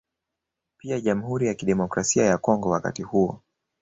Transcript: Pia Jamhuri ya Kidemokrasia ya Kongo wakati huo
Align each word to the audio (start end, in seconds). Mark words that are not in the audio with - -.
Pia 0.77 0.99
Jamhuri 1.01 1.47
ya 1.47 1.53
Kidemokrasia 1.53 2.25
ya 2.25 2.37
Kongo 2.37 2.69
wakati 2.69 3.03
huo 3.03 3.41